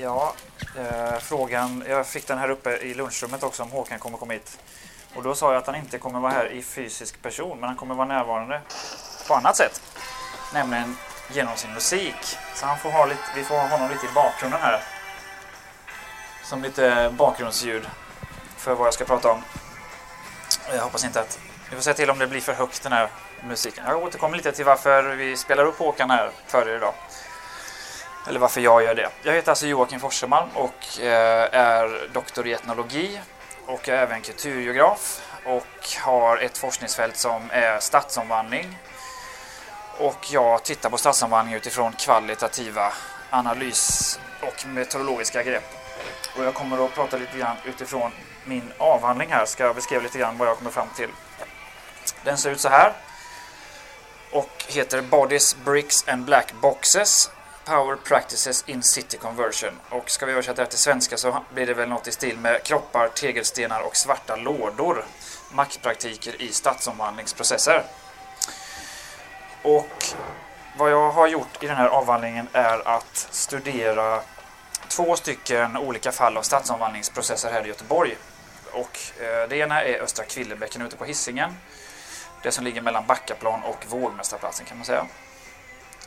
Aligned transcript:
Ja, 0.00 0.34
eh, 0.76 1.18
frågan... 1.18 1.84
Jag 1.88 2.06
fick 2.06 2.26
den 2.26 2.38
här 2.38 2.50
uppe 2.50 2.76
i 2.76 2.94
lunchrummet 2.94 3.42
också 3.42 3.62
om 3.62 3.70
Håkan 3.70 3.98
kommer 3.98 4.18
komma 4.18 4.32
hit. 4.32 4.58
Och 5.14 5.22
då 5.22 5.34
sa 5.34 5.52
jag 5.52 5.58
att 5.58 5.66
han 5.66 5.76
inte 5.76 5.98
kommer 5.98 6.20
vara 6.20 6.32
här 6.32 6.52
i 6.52 6.62
fysisk 6.62 7.22
person, 7.22 7.60
men 7.60 7.68
han 7.68 7.76
kommer 7.76 7.94
vara 7.94 8.06
närvarande 8.06 8.60
på 9.28 9.34
annat 9.34 9.56
sätt. 9.56 9.82
Nämligen 10.54 10.96
genom 11.32 11.56
sin 11.56 11.74
musik. 11.74 12.38
Så 12.54 12.66
han 12.66 12.78
får 12.78 12.90
ha 12.90 13.06
lite, 13.06 13.20
vi 13.34 13.44
får 13.44 13.54
ha 13.54 13.68
honom 13.68 13.90
lite 13.90 14.06
i 14.06 14.08
bakgrunden 14.14 14.60
här. 14.60 14.82
Som 16.44 16.62
lite 16.62 17.14
bakgrundsljud 17.18 17.88
för 18.56 18.74
vad 18.74 18.86
jag 18.86 18.94
ska 18.94 19.04
prata 19.04 19.32
om. 19.32 19.42
Jag 20.72 20.82
hoppas 20.82 21.04
inte 21.04 21.20
att... 21.20 21.38
Vi 21.70 21.76
får 21.76 21.82
se 21.82 21.94
till 21.94 22.10
om 22.10 22.18
det 22.18 22.26
blir 22.26 22.40
för 22.40 22.52
högt 22.52 22.82
den 22.82 22.92
här 22.92 23.08
musiken. 23.44 23.84
Jag 23.86 24.02
återkommer 24.02 24.36
lite 24.36 24.52
till 24.52 24.64
varför 24.64 25.02
vi 25.02 25.36
spelar 25.36 25.64
upp 25.64 25.78
Håkan 25.78 26.10
här 26.10 26.30
för 26.46 26.68
er 26.68 26.76
idag. 26.76 26.94
Eller 28.26 28.40
varför 28.40 28.60
jag 28.60 28.82
gör 28.82 28.94
det. 28.94 29.08
Jag 29.22 29.32
heter 29.32 29.50
alltså 29.52 29.66
Joakim 29.66 30.00
Forsemalm 30.00 30.48
och 30.54 31.00
eh, 31.00 31.48
är 31.52 32.08
doktor 32.12 32.46
i 32.46 32.52
etnologi 32.52 33.20
och 33.66 33.88
är 33.88 33.92
även 33.92 34.20
kulturgeograf 34.20 35.20
och 35.44 35.88
har 36.04 36.36
ett 36.36 36.58
forskningsfält 36.58 37.16
som 37.16 37.50
är 37.50 37.80
stadsomvandling. 37.80 38.78
Och 39.98 40.26
jag 40.30 40.62
tittar 40.62 40.90
på 40.90 40.98
stadsomvandling 40.98 41.54
utifrån 41.54 41.92
kvalitativa 41.92 42.92
analys 43.30 44.20
och 44.40 44.66
meteorologiska 44.66 45.42
grepp. 45.42 45.74
Och 46.36 46.44
jag 46.44 46.54
kommer 46.54 46.84
att 46.84 46.94
prata 46.94 47.16
lite 47.16 47.38
grann 47.38 47.56
utifrån 47.64 48.12
min 48.44 48.72
avhandling 48.78 49.28
här. 49.30 49.46
Ska 49.46 49.64
jag 49.64 49.74
beskriva 49.74 50.02
lite 50.02 50.18
grann 50.18 50.38
vad 50.38 50.48
jag 50.48 50.58
kommer 50.58 50.70
fram 50.70 50.88
till. 50.96 51.08
Den 52.24 52.38
ser 52.38 52.50
ut 52.50 52.60
så 52.60 52.68
här. 52.68 52.92
Och 54.32 54.64
heter 54.68 55.02
Bodies, 55.02 55.56
Bricks 55.64 56.08
and 56.08 56.24
Black 56.24 56.52
Boxes 56.52 57.30
Power 57.68 57.96
Practices 57.96 58.64
in 58.66 58.82
City 58.82 59.16
Conversion. 59.16 59.80
Och 59.88 60.10
ska 60.10 60.26
vi 60.26 60.32
översätta 60.32 60.62
det 60.62 60.70
till 60.70 60.78
svenska 60.78 61.16
så 61.16 61.42
blir 61.54 61.66
det 61.66 61.74
väl 61.74 61.88
något 61.88 62.08
i 62.08 62.12
stil 62.12 62.38
med 62.38 62.62
kroppar, 62.62 63.08
tegelstenar 63.08 63.80
och 63.80 63.96
svarta 63.96 64.36
lådor. 64.36 65.04
Maktpraktiker 65.52 66.42
i 66.42 66.52
stadsomvandlingsprocesser. 66.52 67.84
Och 69.62 70.04
vad 70.76 70.90
jag 70.90 71.10
har 71.10 71.26
gjort 71.28 71.62
i 71.62 71.66
den 71.66 71.76
här 71.76 71.88
avhandlingen 71.88 72.48
är 72.52 72.88
att 72.88 73.28
studera 73.30 74.20
två 74.88 75.16
stycken 75.16 75.76
olika 75.76 76.12
fall 76.12 76.36
av 76.36 76.42
stadsomvandlingsprocesser 76.42 77.52
här 77.52 77.64
i 77.64 77.68
Göteborg. 77.68 78.16
Och 78.72 78.98
eh, 79.20 79.48
det 79.48 79.56
ena 79.56 79.84
är 79.84 80.02
Östra 80.02 80.24
Kvillebäcken 80.24 80.82
ute 80.82 80.96
på 80.96 81.04
Hisingen. 81.04 81.54
Det 82.42 82.52
som 82.52 82.64
ligger 82.64 82.80
mellan 82.82 83.06
Backaplan 83.06 83.62
och 83.62 83.86
Vågmästarplatsen 83.88 84.66
kan 84.66 84.76
man 84.76 84.86
säga. 84.86 85.06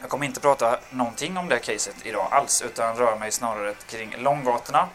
Jag 0.01 0.09
kommer 0.09 0.25
inte 0.25 0.39
prata 0.39 0.79
någonting 0.89 1.37
om 1.37 1.49
det 1.49 1.59
caset 1.59 1.95
idag 2.03 2.27
alls 2.31 2.61
utan 2.61 2.95
rör 2.95 3.15
mig 3.15 3.31
snarare 3.31 3.73
kring 3.89 4.15
långgatorna. 4.17 4.87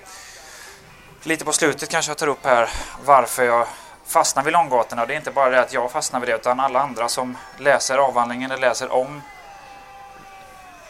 Lite 1.23 1.45
på 1.45 1.53
slutet 1.53 1.89
kanske 1.89 2.11
jag 2.11 2.19
tar 2.19 2.27
upp 2.27 2.45
här 2.45 2.71
varför 3.05 3.45
jag 3.45 3.67
fastnar 4.07 4.43
vid 4.43 4.53
långgatorna. 4.53 5.07
Det 5.07 5.15
är 5.15 5.17
inte 5.17 5.31
bara 5.31 5.51
det 5.51 5.61
att 5.61 5.73
jag 5.73 5.91
fastnar 5.91 6.21
vid 6.21 6.29
det 6.29 6.35
utan 6.35 6.61
alla 6.61 6.81
andra 6.81 7.09
som 7.09 7.37
läser 7.59 7.99
avhandlingen 7.99 8.51
eller 8.51 8.69
läser 8.69 8.93
om 8.93 9.23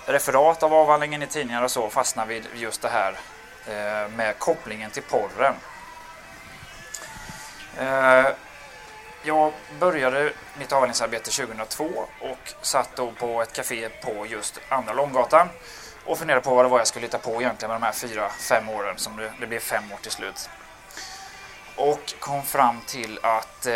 referat 0.06 0.62
av 0.62 0.74
avhandlingen 0.74 1.22
i 1.22 1.26
tidningar 1.26 1.62
och 1.62 1.70
så 1.70 1.90
fastnar 1.90 2.26
vid 2.26 2.46
just 2.54 2.82
det 2.82 2.88
här 2.88 3.18
eh, 3.66 4.10
med 4.10 4.38
kopplingen 4.38 4.90
till 4.90 5.02
porren. 5.02 5.54
Eh, 7.78 8.26
jag 9.26 9.52
började 9.80 10.32
mitt 10.58 10.72
avhandlingsarbete 10.72 11.30
2002 11.30 11.84
och 12.20 12.52
satt 12.62 12.96
då 12.96 13.12
på 13.12 13.42
ett 13.42 13.52
café 13.52 13.88
på 13.88 14.26
just 14.26 14.60
Andra 14.68 14.92
Långgatan 14.92 15.48
och 16.04 16.18
funderade 16.18 16.44
på 16.44 16.54
vad 16.54 16.64
det 16.64 16.68
var 16.68 16.78
jag 16.78 16.86
skulle 16.86 17.06
hitta 17.06 17.18
på 17.18 17.42
egentligen 17.42 17.70
med 17.70 17.80
de 17.80 17.86
här 17.86 17.92
fyra, 17.92 18.28
fem 18.28 18.68
åren 18.68 18.94
som 18.96 19.16
det, 19.16 19.32
det 19.40 19.46
blev 19.46 19.58
fem 19.58 19.92
år 19.92 19.96
till 20.02 20.10
slut. 20.10 20.50
Och 21.76 22.14
kom 22.18 22.42
fram 22.42 22.80
till 22.86 23.18
att 23.22 23.66
eh, 23.66 23.74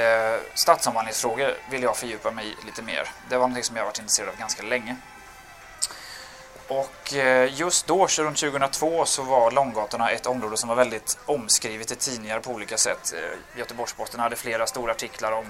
stadsomvandlingsfrågor 0.55 1.55
vill 1.71 1.83
jag 1.83 1.97
fördjupa 1.97 2.31
mig 2.31 2.47
i 2.47 2.67
lite 2.67 2.83
mer. 2.83 3.09
Det 3.29 3.37
var 3.37 3.49
något 3.49 3.65
som 3.65 3.77
jag 3.77 3.85
varit 3.85 3.99
intresserad 3.99 4.29
av 4.29 4.37
ganska 4.37 4.63
länge. 4.63 4.97
Och 6.71 7.15
eh, 7.15 7.55
just 7.55 7.87
då, 7.87 8.07
runt 8.07 8.39
2002, 8.39 9.05
så 9.05 9.23
var 9.23 9.51
Långgatorna 9.51 10.11
ett 10.11 10.27
område 10.27 10.57
som 10.57 10.69
var 10.69 10.77
väldigt 10.77 11.19
omskrivet 11.27 11.93
i 11.93 11.97
tidningar 11.97 12.41
på 12.41 12.51
olika 12.51 12.77
sätt. 12.77 12.99
Göteborgsposten 12.99 13.59
Göteborgs-Posten 13.59 14.21
hade 14.21 14.37
flera 14.37 14.67
stora 14.67 14.93
artiklar 14.93 15.33
om 15.33 15.47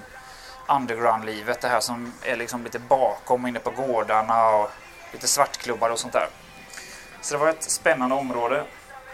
underground-livet, 0.67 1.61
det 1.61 1.67
här 1.67 1.79
som 1.79 2.13
är 2.23 2.35
liksom 2.35 2.63
lite 2.63 2.79
bakom 2.79 3.47
inne 3.47 3.59
på 3.59 3.71
gårdarna 3.71 4.49
och 4.49 4.69
lite 5.11 5.27
svartklubbar 5.27 5.89
och 5.89 5.99
sånt 5.99 6.13
där. 6.13 6.27
Så 7.21 7.33
det 7.33 7.39
var 7.39 7.49
ett 7.49 7.71
spännande 7.71 8.15
område. 8.15 8.63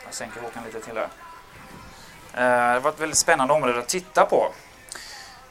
Jag 0.06 0.14
sänker 0.14 0.42
Håkan 0.42 0.64
lite 0.64 0.80
till 0.82 0.96
där. 0.96 1.10
Eh, 2.34 2.74
det 2.74 2.80
var 2.80 2.92
ett 2.92 3.00
väldigt 3.00 3.18
spännande 3.18 3.54
område 3.54 3.80
att 3.80 3.88
titta 3.88 4.26
på. 4.26 4.52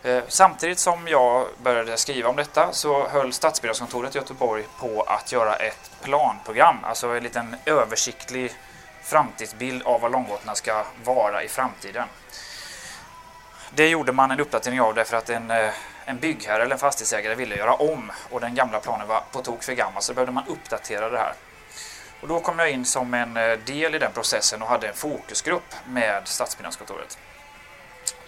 Eh, 0.06 0.22
samtidigt 0.28 0.78
som 0.78 1.08
jag 1.08 1.46
började 1.62 1.96
skriva 1.96 2.28
om 2.28 2.36
detta 2.36 2.72
så 2.72 3.08
höll 3.08 3.32
Stadsbyggnadskontoret 3.32 4.14
i 4.14 4.18
Göteborg 4.18 4.64
på 4.78 5.02
att 5.02 5.32
göra 5.32 5.56
ett 5.56 5.90
planprogram, 6.02 6.76
alltså 6.82 7.08
en 7.08 7.22
liten 7.22 7.56
översiktlig 7.64 8.52
framtidsbild 9.02 9.82
av 9.82 10.00
vad 10.00 10.12
Långgatan 10.12 10.56
ska 10.56 10.84
vara 11.04 11.42
i 11.42 11.48
framtiden. 11.48 12.08
Det 13.74 13.88
gjorde 13.88 14.12
man 14.12 14.30
en 14.30 14.40
uppdatering 14.40 14.80
av 14.80 14.94
därför 14.94 15.16
att 15.16 15.30
en, 15.30 15.50
eh, 15.50 15.70
en 16.04 16.18
byggherre 16.18 16.62
eller 16.62 16.74
en 16.74 16.78
fastighetsägare 16.78 17.34
ville 17.34 17.56
göra 17.56 17.74
om 17.74 18.12
och 18.30 18.40
den 18.40 18.54
gamla 18.54 18.80
planen 18.80 19.08
var 19.08 19.22
på 19.32 19.42
tok 19.42 19.62
för 19.62 19.72
gammal 19.72 20.02
så 20.02 20.14
behövde 20.14 20.32
man 20.32 20.44
uppdatera 20.46 21.10
det 21.10 21.18
här. 21.18 21.34
Och 22.20 22.28
då 22.28 22.40
kom 22.40 22.58
jag 22.58 22.70
in 22.70 22.84
som 22.84 23.14
en 23.14 23.36
eh, 23.36 23.58
del 23.58 23.94
i 23.94 23.98
den 23.98 24.12
processen 24.12 24.62
och 24.62 24.68
hade 24.68 24.88
en 24.88 24.94
fokusgrupp 24.94 25.74
med 25.86 26.28
Stadsbyggnadskontoret. 26.28 27.18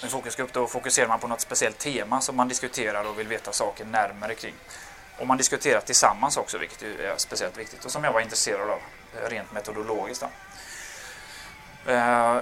En 0.03 0.09
fokusgrupp 0.09 0.53
då 0.53 0.66
fokuserar 0.66 1.09
man 1.09 1.21
på 1.21 1.28
något 1.28 1.41
speciellt 1.41 1.78
tema 1.78 2.21
som 2.21 2.37
man 2.37 2.49
diskuterar 2.49 3.05
och 3.05 3.19
vill 3.19 3.28
veta 3.28 3.53
saker 3.53 3.84
närmare 3.84 4.34
kring. 4.34 4.55
Och 5.19 5.27
man 5.27 5.39
diskuterar 5.39 5.81
tillsammans 5.81 6.37
också, 6.37 6.59
vilket 6.59 6.83
är 6.83 7.15
speciellt 7.16 7.59
viktigt 7.59 7.84
och 7.84 7.91
som 7.91 8.05
jag 8.05 8.12
var 8.12 8.21
intresserad 8.21 8.71
av 8.71 8.78
eh, 9.17 9.28
rent 9.28 9.53
metodologiskt. 9.53 10.25
Då. 11.84 11.93
Eh, 11.93 12.38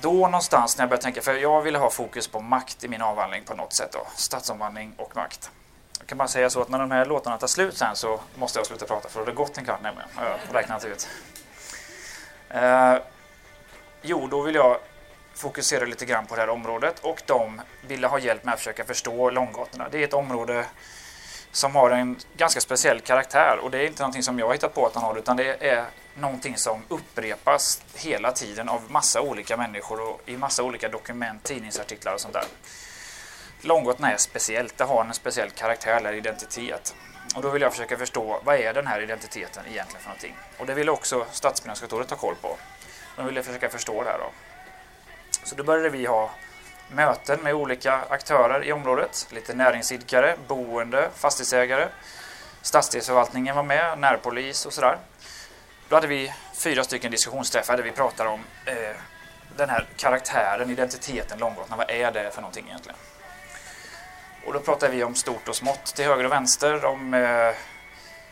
då 0.00 0.12
någonstans 0.12 0.76
när 0.76 0.82
jag 0.82 0.88
började 0.88 1.02
tänka, 1.02 1.22
för 1.22 1.34
jag 1.34 1.62
ville 1.62 1.78
ha 1.78 1.90
fokus 1.90 2.28
på 2.28 2.40
makt 2.40 2.84
i 2.84 2.88
min 2.88 3.02
avhandling 3.02 3.44
på 3.44 3.54
något 3.54 3.72
sätt 3.72 3.92
då, 3.92 4.06
stadsomvandling 4.16 4.92
och 4.96 5.16
makt. 5.16 5.50
Jag 5.98 6.06
kan 6.06 6.18
bara 6.18 6.28
säga 6.28 6.50
så 6.50 6.62
att 6.62 6.68
när 6.68 6.78
de 6.78 6.90
här 6.90 7.06
låtarna 7.06 7.38
tar 7.38 7.46
slut 7.46 7.76
sen 7.76 7.96
så 7.96 8.20
måste 8.34 8.58
jag 8.58 8.66
sluta 8.66 8.86
prata 8.86 9.08
för 9.08 9.18
då 9.18 9.20
har 9.20 9.26
det 9.26 9.36
gått 9.36 9.58
en 9.58 9.64
kvart 9.64 9.82
nämligen, 9.82 10.08
har 10.14 10.24
jag 10.24 10.38
räknat 10.52 10.84
ut. 10.84 11.08
Eh, 12.48 12.96
jo, 14.02 14.26
då 14.26 14.40
vill 14.40 14.54
jag 14.54 14.78
fokuserar 15.40 15.86
lite 15.86 16.06
grann 16.06 16.26
på 16.26 16.34
det 16.34 16.40
här 16.40 16.48
området 16.48 16.98
och 16.98 17.22
de 17.26 17.60
ville 17.80 18.06
ha 18.06 18.18
hjälp 18.18 18.44
med 18.44 18.54
att 18.54 18.60
försöka 18.60 18.84
förstå 18.84 19.30
långgatorna. 19.30 19.88
Det 19.90 19.98
är 19.98 20.04
ett 20.04 20.14
område 20.14 20.66
som 21.52 21.76
har 21.76 21.90
en 21.90 22.16
ganska 22.36 22.60
speciell 22.60 23.00
karaktär 23.00 23.58
och 23.62 23.70
det 23.70 23.78
är 23.78 23.86
inte 23.86 24.02
någonting 24.02 24.22
som 24.22 24.38
jag 24.38 24.46
har 24.46 24.52
hittat 24.52 24.74
på 24.74 24.86
att 24.86 24.94
han 24.94 25.04
har 25.04 25.18
utan 25.18 25.36
det 25.36 25.68
är 25.68 25.84
någonting 26.14 26.56
som 26.56 26.82
upprepas 26.88 27.82
hela 27.94 28.32
tiden 28.32 28.68
av 28.68 28.90
massa 28.90 29.20
olika 29.20 29.56
människor 29.56 30.00
och 30.00 30.20
i 30.26 30.36
massa 30.36 30.62
olika 30.62 30.88
dokument, 30.88 31.42
tidningsartiklar 31.42 32.14
och 32.14 32.20
sånt 32.20 32.34
där. 32.34 32.44
Långgatorna 33.60 34.12
är 34.12 34.16
speciellt, 34.16 34.78
det 34.78 34.84
har 34.84 35.04
en 35.04 35.14
speciell 35.14 35.50
karaktär 35.50 35.96
eller 35.96 36.12
identitet. 36.12 36.94
Och 37.36 37.42
då 37.42 37.50
vill 37.50 37.62
jag 37.62 37.72
försöka 37.72 37.96
förstå 37.96 38.40
vad 38.44 38.56
är 38.56 38.74
den 38.74 38.86
här 38.86 39.00
identiteten 39.00 39.64
egentligen 39.66 40.00
för 40.00 40.08
någonting. 40.08 40.34
Och 40.58 40.66
det 40.66 40.74
ville 40.74 40.90
också 40.90 41.26
Stadsbyggnadskontoret 41.32 42.10
ha 42.10 42.16
koll 42.16 42.34
på. 42.42 42.56
De 43.16 43.26
ville 43.26 43.42
försöka 43.42 43.68
förstå 43.68 44.02
det 44.02 44.10
här 44.10 44.18
då. 44.18 44.30
Så 45.44 45.54
då 45.54 45.64
började 45.64 45.88
vi 45.88 46.06
ha 46.06 46.30
möten 46.88 47.40
med 47.42 47.54
olika 47.54 48.00
aktörer 48.08 48.64
i 48.64 48.72
området. 48.72 49.26
Lite 49.30 49.54
näringsidkare, 49.54 50.36
boende, 50.48 51.10
fastighetsägare. 51.14 51.88
Stadsdelsförvaltningen 52.62 53.56
var 53.56 53.62
med, 53.62 53.98
närpolis 53.98 54.66
och 54.66 54.72
sådär. 54.72 54.98
Då 55.88 55.96
hade 55.96 56.06
vi 56.06 56.32
fyra 56.54 56.84
stycken 56.84 57.10
diskussionsträffar 57.10 57.76
där 57.76 57.84
vi 57.84 57.92
pratade 57.92 58.30
om 58.30 58.40
eh, 58.64 58.96
den 59.56 59.70
här 59.70 59.86
karaktären, 59.96 60.70
identiteten, 60.70 61.38
Långgatan. 61.38 61.78
Vad 61.78 61.90
är 61.90 62.12
det 62.12 62.30
för 62.30 62.40
någonting 62.40 62.66
egentligen? 62.66 62.98
Och 64.46 64.52
då 64.52 64.60
pratade 64.60 64.96
vi 64.96 65.04
om 65.04 65.14
stort 65.14 65.48
och 65.48 65.56
smått 65.56 65.84
till 65.84 66.04
höger 66.04 66.24
och 66.24 66.32
vänster, 66.32 66.84
om 66.84 67.14
eh, 67.14 67.54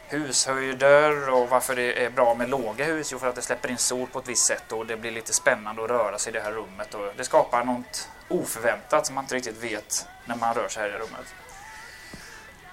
hushöjder 0.09 1.31
och 1.31 1.49
varför 1.49 1.77
det 1.77 2.05
är 2.05 2.11
bra 2.11 2.35
med 2.35 2.49
låga 2.49 2.85
hus. 2.85 3.13
Jo, 3.13 3.19
för 3.19 3.29
att 3.29 3.35
det 3.35 3.43
släpper 3.43 3.71
in 3.71 3.79
sol 3.79 4.09
på 4.13 4.19
ett 4.19 4.29
visst 4.29 4.47
sätt 4.47 4.73
och 4.73 4.87
det 4.87 4.97
blir 4.97 5.11
lite 5.11 5.33
spännande 5.33 5.85
att 5.85 5.91
röra 5.91 6.19
sig 6.19 6.31
i 6.31 6.37
det 6.37 6.41
här 6.41 6.53
rummet. 6.53 6.95
Och 6.95 7.13
det 7.17 7.25
skapar 7.25 7.65
något 7.65 8.09
oförväntat 8.29 9.07
som 9.07 9.15
man 9.15 9.25
inte 9.25 9.35
riktigt 9.35 9.65
vet 9.65 10.07
när 10.25 10.37
man 10.37 10.55
rör 10.55 10.69
sig 10.69 10.83
här 10.83 10.89
i 10.89 10.99
rummet. 10.99 11.35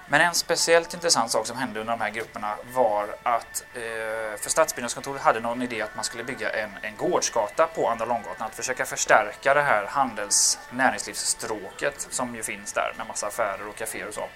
Men 0.08 0.20
en 0.20 0.34
speciellt 0.34 0.94
intressant 0.94 1.30
sak 1.30 1.46
som 1.46 1.56
hände 1.56 1.80
under 1.80 1.92
de 1.92 2.00
här 2.00 2.10
grupperna 2.10 2.56
var 2.74 3.16
att 3.22 3.64
eh, 3.74 4.40
för 4.40 4.50
Stadsbyggnadskontoret 4.50 5.22
hade 5.22 5.40
någon 5.40 5.62
idé 5.62 5.82
att 5.82 5.94
man 5.94 6.04
skulle 6.04 6.24
bygga 6.24 6.50
en, 6.50 6.70
en 6.82 6.96
gårdsgata 6.96 7.66
på 7.66 7.88
Andra 7.88 8.04
Långgatan. 8.04 8.46
Att 8.46 8.54
försöka 8.54 8.84
förstärka 8.84 9.54
det 9.54 9.62
här 9.62 9.86
handels 9.86 10.58
näringslivsstråket 10.70 12.06
som 12.10 12.34
ju 12.34 12.42
finns 12.42 12.72
där 12.72 12.94
med 12.96 13.06
massa 13.06 13.26
affärer 13.26 13.68
och 13.68 13.76
kaféer 13.76 14.08
och 14.08 14.14
så 14.14 14.28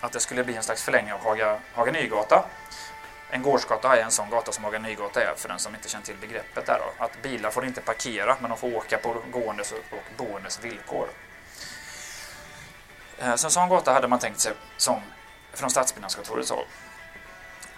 att 0.00 0.12
det 0.12 0.20
skulle 0.20 0.44
bli 0.44 0.56
en 0.56 0.62
slags 0.62 0.82
förlängning 0.82 1.12
av 1.12 1.24
Haga, 1.24 1.58
Haga 1.74 1.92
Nygata. 1.92 2.44
En 3.30 3.42
gårdsgata 3.42 3.96
är 3.96 4.02
en 4.02 4.10
sån 4.10 4.30
gata 4.30 4.52
som 4.52 4.64
Haga 4.64 4.78
Nygata 4.78 5.22
är 5.22 5.34
för 5.36 5.48
den 5.48 5.58
som 5.58 5.74
inte 5.74 5.88
känner 5.88 6.06
till 6.06 6.16
begreppet 6.16 6.66
där 6.66 6.78
då. 6.78 7.04
Att 7.04 7.22
bilar 7.22 7.50
får 7.50 7.64
inte 7.64 7.80
parkera 7.80 8.36
men 8.40 8.50
de 8.50 8.58
får 8.58 8.76
åka 8.76 8.98
på 8.98 9.22
gåendes 9.32 9.72
och 9.72 10.04
boendes 10.16 10.64
villkor. 10.64 11.08
Eh, 13.18 13.34
så 13.34 13.46
en 13.46 13.50
sån 13.50 13.68
gata 13.68 13.92
hade 13.92 14.08
man 14.08 14.18
tänkt 14.18 14.40
sig 14.40 14.52
som 14.76 15.00
från 15.52 15.70
Stadsbyggnadskontorets 15.70 16.50
håll. 16.50 16.64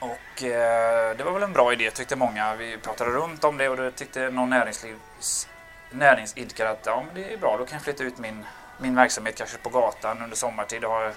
Och 0.00 0.42
eh, 0.42 1.16
det 1.16 1.24
var 1.24 1.32
väl 1.32 1.42
en 1.42 1.52
bra 1.52 1.72
idé 1.72 1.90
tyckte 1.90 2.16
många. 2.16 2.54
Vi 2.54 2.78
pratade 2.78 3.10
runt 3.10 3.44
om 3.44 3.56
det 3.56 3.68
och 3.68 3.76
det 3.76 3.90
tyckte 3.90 4.30
någon 4.30 4.50
näringslivs, 4.50 5.48
näringsidkare 5.90 6.70
att 6.70 6.86
ja, 6.86 7.04
men 7.06 7.14
det 7.14 7.32
är 7.32 7.36
bra, 7.36 7.56
då 7.58 7.64
kan 7.64 7.74
jag 7.74 7.82
flytta 7.82 8.04
ut 8.04 8.18
min, 8.18 8.44
min 8.78 8.94
verksamhet 8.94 9.36
kanske 9.36 9.58
på 9.58 9.68
gatan 9.68 10.22
under 10.22 10.36
sommartid 10.36 10.84
och 10.84 10.90
ha 10.90 11.12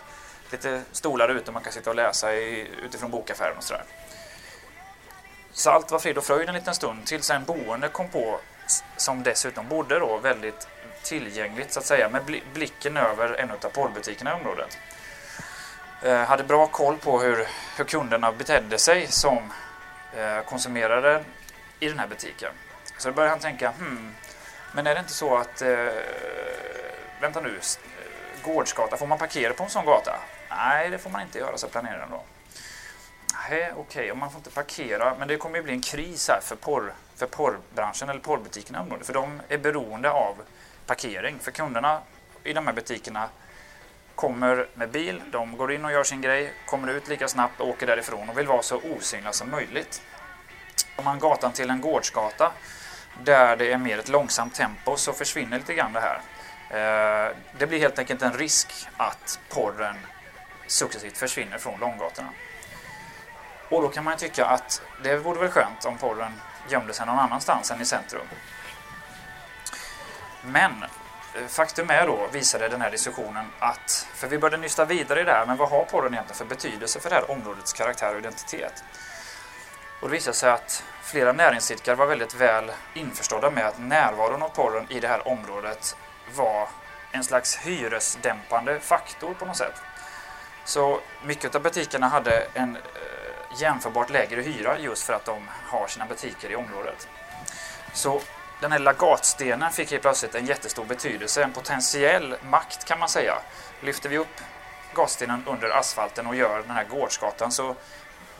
lite 0.53 0.81
stolar 0.91 1.29
ute 1.29 1.47
och 1.47 1.53
man 1.53 1.63
kan 1.63 1.73
sitta 1.73 1.89
och 1.89 1.95
läsa 1.95 2.35
i, 2.35 2.67
utifrån 2.83 3.11
bokaffären 3.11 3.57
och 3.57 3.63
sådär. 3.63 3.83
Så 5.51 5.69
allt 5.69 5.91
var 5.91 5.99
frid 5.99 6.17
och 6.17 6.23
fröjd 6.23 6.49
en 6.49 6.55
liten 6.55 6.75
stund 6.75 7.05
tills 7.05 7.29
en 7.29 7.43
boende 7.45 7.87
kom 7.87 8.09
på 8.09 8.39
som 8.97 9.23
dessutom 9.23 9.67
bodde 9.67 9.99
då 9.99 10.17
väldigt 10.17 10.67
tillgängligt 11.03 11.73
så 11.73 11.79
att 11.79 11.85
säga 11.85 12.09
med 12.09 12.41
blicken 12.53 12.97
över 12.97 13.33
en 13.33 13.51
av 13.51 13.55
porrbutikerna 13.55 14.31
i 14.31 14.33
området. 14.33 14.77
Eh, 16.01 16.17
hade 16.17 16.43
bra 16.43 16.67
koll 16.67 16.97
på 16.97 17.19
hur, 17.19 17.47
hur 17.77 17.85
kunderna 17.85 18.31
betedde 18.31 18.77
sig 18.77 19.07
som 19.07 19.53
eh, 20.17 20.45
konsumerade 20.45 21.23
i 21.79 21.89
den 21.89 21.99
här 21.99 22.07
butiken. 22.07 22.51
Så 22.97 23.09
då 23.09 23.15
började 23.15 23.29
han 23.29 23.39
tänka, 23.39 23.71
hmm, 23.71 24.15
men 24.71 24.87
är 24.87 24.93
det 24.93 24.99
inte 24.99 25.13
så 25.13 25.37
att, 25.37 25.61
eh, 25.61 25.87
vänta 27.21 27.41
nu, 27.41 27.49
eh, 27.49 28.43
Gårdsgata, 28.43 28.97
får 28.97 29.07
man 29.07 29.17
parkera 29.17 29.53
på 29.53 29.63
en 29.63 29.69
sån 29.69 29.85
gata? 29.85 30.19
Nej, 30.55 30.89
det 30.89 30.97
får 30.97 31.09
man 31.09 31.21
inte 31.21 31.39
göra, 31.39 31.57
så 31.57 31.67
planeraren 31.67 32.09
då. 32.11 32.23
Nej, 33.49 33.71
okej, 33.71 33.81
okay, 33.81 34.11
och 34.11 34.17
man 34.17 34.31
får 34.31 34.37
inte 34.39 34.49
parkera, 34.49 35.15
men 35.19 35.27
det 35.27 35.37
kommer 35.37 35.57
ju 35.57 35.63
bli 35.63 35.73
en 35.73 35.81
kris 35.81 36.29
här 36.29 36.39
för, 36.41 36.55
porr, 36.55 36.93
för 37.15 37.25
porrbranschen 37.25 38.09
eller 38.09 38.19
porrbutikerna 38.19 38.79
i 38.79 38.81
området, 38.81 39.05
för 39.05 39.13
de 39.13 39.41
är 39.49 39.57
beroende 39.57 40.11
av 40.11 40.35
parkering. 40.85 41.39
För 41.39 41.51
kunderna 41.51 42.01
i 42.43 42.53
de 42.53 42.67
här 42.67 42.73
butikerna 42.73 43.29
kommer 44.15 44.67
med 44.73 44.89
bil, 44.89 45.21
de 45.31 45.57
går 45.57 45.71
in 45.71 45.85
och 45.85 45.91
gör 45.91 46.03
sin 46.03 46.21
grej, 46.21 46.53
kommer 46.65 46.87
ut 46.87 47.07
lika 47.07 47.27
snabbt 47.27 47.59
och 47.59 47.67
åker 47.67 47.87
därifrån 47.87 48.29
och 48.29 48.37
vill 48.37 48.47
vara 48.47 48.61
så 48.61 48.77
osynliga 48.77 49.31
som 49.31 49.49
möjligt. 49.49 50.01
Om 50.95 51.05
man 51.05 51.19
gatan 51.19 51.51
till 51.51 51.69
en 51.69 51.81
gårdsgata 51.81 52.51
där 53.23 53.55
det 53.55 53.71
är 53.71 53.77
mer 53.77 53.99
ett 53.99 54.09
långsamt 54.09 54.55
tempo 54.55 54.95
så 54.97 55.13
försvinner 55.13 55.57
lite 55.57 55.73
grann 55.73 55.93
det 55.93 55.99
här. 55.99 56.21
Eh, 56.69 57.35
det 57.57 57.67
blir 57.67 57.79
helt 57.79 57.99
enkelt 57.99 58.21
en 58.21 58.33
risk 58.33 58.87
att 58.97 59.39
porren 59.49 59.95
successivt 60.73 61.17
försvinner 61.17 61.57
från 61.57 61.79
långgatorna. 61.79 62.29
Och 63.69 63.81
då 63.81 63.89
kan 63.89 64.03
man 64.03 64.17
tycka 64.17 64.45
att 64.45 64.81
det 65.03 65.17
vore 65.17 65.39
väl 65.39 65.49
skönt 65.49 65.85
om 65.85 65.97
porren 65.97 66.41
gömde 66.69 66.93
sig 66.93 67.05
någon 67.05 67.19
annanstans 67.19 67.71
än 67.71 67.81
i 67.81 67.85
centrum. 67.85 68.27
Men 70.41 70.83
eh, 71.33 71.47
faktum 71.47 71.89
är 71.89 72.07
då, 72.07 72.27
visade 72.31 72.69
den 72.69 72.81
här 72.81 72.91
diskussionen, 72.91 73.45
att, 73.59 74.07
för 74.13 74.27
vi 74.27 74.37
började 74.37 74.57
nysta 74.57 74.85
vidare 74.85 75.21
i 75.21 75.23
det 75.23 75.31
här, 75.31 75.45
men 75.45 75.57
vad 75.57 75.69
har 75.69 75.83
porren 75.85 76.13
egentligen 76.13 76.37
för 76.37 76.45
betydelse 76.45 76.99
för 76.99 77.09
det 77.09 77.15
här 77.15 77.31
områdets 77.31 77.73
karaktär 77.73 78.13
och 78.13 78.19
identitet? 78.19 78.83
Och 80.01 80.09
det 80.09 80.13
visade 80.13 80.37
sig 80.37 80.51
att 80.51 80.83
flera 81.01 81.33
näringsidkare 81.33 81.95
var 81.95 82.05
väldigt 82.05 82.35
väl 82.35 82.71
införstådda 82.93 83.51
med 83.51 83.65
att 83.65 83.79
närvaron 83.79 84.43
av 84.43 84.49
porren 84.49 84.85
i 84.89 84.99
det 84.99 85.07
här 85.07 85.27
området 85.27 85.97
var 86.35 86.67
en 87.11 87.23
slags 87.23 87.55
hyresdämpande 87.57 88.79
faktor 88.79 89.33
på 89.33 89.45
något 89.45 89.57
sätt. 89.57 89.81
Så 90.65 90.99
mycket 91.25 91.55
av 91.55 91.61
butikerna 91.61 92.07
hade 92.07 92.47
en 92.53 92.75
eh, 92.75 92.81
jämförbart 93.61 94.09
lägre 94.09 94.41
hyra 94.41 94.79
just 94.79 95.03
för 95.03 95.13
att 95.13 95.25
de 95.25 95.49
har 95.67 95.87
sina 95.87 96.05
butiker 96.05 96.49
i 96.49 96.55
området. 96.55 97.07
Så 97.93 98.21
den 98.61 98.71
här 98.71 98.79
lilla 98.79 98.93
gatstenen 98.93 99.71
fick 99.71 99.91
helt 99.91 100.01
plötsligt 100.01 100.35
en 100.35 100.45
jättestor 100.45 100.85
betydelse, 100.85 101.43
en 101.43 101.53
potentiell 101.53 102.35
makt 102.49 102.85
kan 102.85 102.99
man 102.99 103.09
säga. 103.09 103.33
Lyfter 103.81 104.09
vi 104.09 104.17
upp 104.17 104.41
gatstenen 104.93 105.43
under 105.47 105.69
asfalten 105.69 106.27
och 106.27 106.35
gör 106.35 106.61
den 106.61 106.71
här 106.71 106.83
gårdsgatan 106.83 107.51
så 107.51 107.75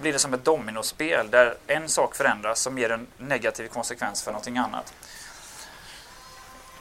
blir 0.01 0.13
det 0.13 0.19
som 0.19 0.33
ett 0.33 0.45
dominospel 0.45 1.29
där 1.29 1.57
en 1.67 1.89
sak 1.89 2.15
förändras 2.15 2.59
som 2.59 2.77
ger 2.77 2.91
en 2.91 3.07
negativ 3.17 3.67
konsekvens 3.67 4.23
för 4.23 4.31
någonting 4.31 4.57
annat. 4.57 4.93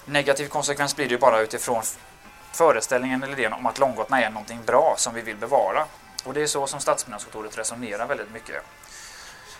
Negativ 0.04 0.48
konsekvens 0.48 0.96
blir 0.96 1.06
det 1.06 1.12
ju 1.12 1.18
bara 1.18 1.40
utifrån 1.40 1.82
föreställningen 2.52 3.22
eller 3.22 3.32
idén 3.32 3.52
om 3.52 3.66
att 3.66 3.78
Långgatan 3.78 4.18
är 4.18 4.30
någonting 4.30 4.64
bra 4.66 4.94
som 4.96 5.14
vi 5.14 5.20
vill 5.20 5.36
bevara. 5.36 5.84
Och 6.24 6.34
det 6.34 6.42
är 6.42 6.46
så 6.46 6.66
som 6.66 6.80
Stadsbyggnadskontoret 6.80 7.58
resonerar 7.58 8.06
väldigt 8.06 8.32
mycket. 8.32 8.62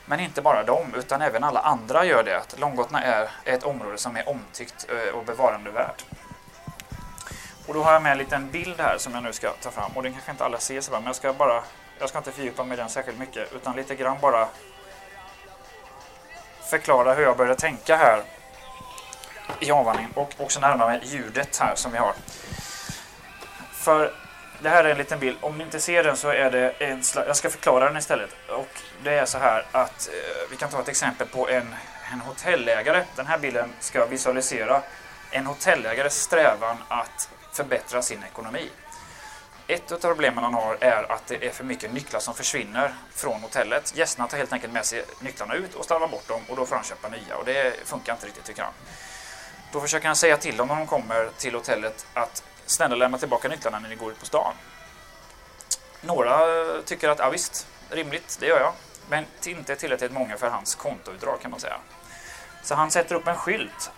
Men 0.06 0.21
inte 0.21 0.43
bara 0.43 0.62
de, 0.62 0.94
utan 0.94 1.23
även 1.23 1.44
alla 1.44 1.61
andra 1.61 2.05
gör 2.05 2.23
det. 2.25 2.39
Att 2.39 2.59
Långgatan 2.59 3.03
är 3.03 3.31
ett 3.44 3.62
område 3.62 3.99
som 3.99 4.17
är 4.17 4.29
omtyckt 4.29 4.87
eh, 4.91 5.15
och 5.15 5.25
bevarandevärt. 5.25 6.05
Och 7.67 7.75
då 7.75 7.83
har 7.83 7.93
jag 7.93 8.03
med 8.03 8.12
en 8.12 8.19
liten 8.19 8.50
bild 8.50 8.81
här 8.81 8.99
som 8.99 9.15
jag 9.15 9.23
nu 9.23 9.33
ska 9.33 9.53
ta 9.53 9.71
fram. 9.71 9.93
Och 9.94 10.03
den 10.03 10.12
kanske 10.12 10.31
inte 10.31 10.44
alla 10.44 10.59
ser 10.59 10.81
så 10.81 10.91
bra, 10.91 11.00
men 11.00 11.06
jag 11.06 11.17
ska 11.17 11.33
bara 11.33 11.62
jag 11.99 12.09
ska 12.09 12.19
inte 12.19 12.33
fördjupa 12.33 12.65
mig 12.65 12.75
i 12.75 12.81
den 12.81 12.89
särskilt 12.89 13.19
mycket 13.19 13.53
utan 13.53 13.77
lite 13.77 13.94
grann 13.94 14.17
bara 14.21 14.49
förklara 16.71 17.15
hur 17.15 17.23
jag 17.23 17.37
började 17.37 17.61
tänka 17.61 17.97
här 17.97 18.23
i 19.61 19.71
avvandringen 19.71 20.12
och 20.15 20.35
också 20.39 20.61
närma 20.61 20.87
mig 20.87 21.00
ljudet 21.05 21.59
här 21.59 21.75
som 21.75 21.93
vi 21.93 21.99
har. 21.99 22.15
För 23.82 24.12
det 24.61 24.69
här 24.69 24.84
är 24.84 24.90
en 24.90 24.99
liten 24.99 25.19
bild. 25.19 25.38
Om 25.40 25.58
ni 25.58 25.64
inte 25.64 25.81
ser 25.81 26.05
den 26.05 26.17
så 26.17 26.29
är 26.29 26.50
det 26.50 26.70
en 26.70 27.02
slags, 27.05 27.26
Jag 27.26 27.37
ska 27.37 27.50
förklara 27.50 27.84
den 27.84 27.96
istället. 27.96 28.31
Och 28.49 28.69
det 29.05 29.14
är 29.14 29.26
så 29.26 29.38
här 29.38 29.67
att 29.73 30.08
eh, 30.08 30.50
vi 30.50 30.56
kan 30.56 30.70
ta 30.70 30.81
ett 30.81 30.88
exempel 30.88 31.26
på 31.26 31.49
en, 31.49 31.75
en 32.12 32.20
hotellägare. 32.20 33.05
Den 33.17 33.26
här 33.26 33.38
bilden 33.38 33.73
ska 33.81 34.06
visualisera 34.06 34.82
en 35.31 35.46
hotellägares 35.46 36.23
strävan 36.23 36.76
att 36.88 37.29
förbättra 37.52 38.02
sin 38.02 38.25
ekonomi. 38.25 38.70
Ett 39.67 39.93
av 39.93 39.99
problemen 39.99 40.44
han 40.44 40.55
har 40.55 40.76
är 40.81 41.12
att 41.12 41.26
det 41.26 41.46
är 41.46 41.50
för 41.50 41.64
mycket 41.64 41.93
nycklar 41.93 42.20
som 42.20 42.34
försvinner 42.34 42.94
från 43.14 43.40
hotellet. 43.40 43.96
Gästerna 43.96 44.29
tar 44.29 44.38
helt 44.38 44.52
enkelt 44.52 44.73
med 44.73 44.84
sig 44.84 45.05
nycklarna 45.20 45.55
ut 45.55 45.75
och 45.75 45.84
slarvar 45.84 46.08
bort 46.08 46.29
dem 46.29 46.40
och 46.49 46.56
då 46.56 46.67
får 46.67 46.76
han 46.76 46.84
köpa 46.84 47.08
nya 47.08 47.37
och 47.37 47.44
det 47.44 47.75
funkar 47.84 48.12
inte 48.12 48.26
riktigt 48.26 48.44
tycker 48.44 48.62
han. 48.62 48.73
Då 49.73 49.81
försöker 49.81 50.06
han 50.06 50.17
säga 50.17 50.37
till 50.37 50.56
dem 50.56 50.69
när 50.69 50.76
de 50.76 50.87
kommer 50.87 51.31
till 51.38 51.55
hotellet 51.55 52.06
att 52.14 52.44
snälla 52.72 52.96
lämna 52.96 53.19
tillbaka 53.19 53.48
nycklarna 53.48 53.78
när 53.78 53.88
ni 53.88 53.94
går 53.94 54.12
ut 54.12 54.20
på 54.20 54.26
stan. 54.26 54.54
Några 56.00 56.60
eh, 56.60 56.82
tycker 56.84 57.08
att 57.08 57.19
ja 57.19 57.30
visst, 57.30 57.66
rimligt, 57.90 58.36
det 58.40 58.46
gör 58.46 58.60
jag. 58.60 58.72
Men 59.08 59.24
inte 59.46 59.76
tillräckligt 59.76 60.12
många 60.12 60.36
för 60.36 60.48
hans 60.48 60.74
kontoutdrag 60.74 61.40
kan 61.40 61.50
man 61.50 61.60
säga. 61.60 61.76
Så 62.62 62.74
han 62.74 62.91
sätter 62.91 63.14
upp 63.14 63.26
en 63.26 63.36
skylt 63.36 63.91